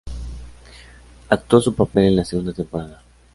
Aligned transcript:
Actuó 1.29 1.61
su 1.61 1.75
papel 1.75 2.05
en 2.05 2.15
la 2.15 2.25
segunda 2.25 2.53
temporada. 2.53 3.03